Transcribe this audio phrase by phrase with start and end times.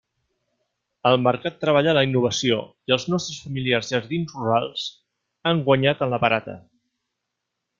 [1.09, 2.57] El mercat treballa la innovació
[2.91, 4.87] i els nostres familiars jardins rurals
[5.51, 6.57] han guanyat en la barata.